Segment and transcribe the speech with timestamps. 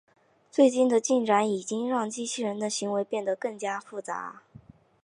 [0.49, 4.41] 最近的进展已经让机器人的行为变成更加复杂。